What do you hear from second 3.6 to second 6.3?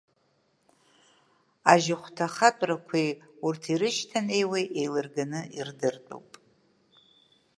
ирышьҭанеиуа еилырганы ирдыртәуп.